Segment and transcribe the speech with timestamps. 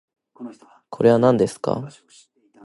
[0.89, 1.87] これはなんですか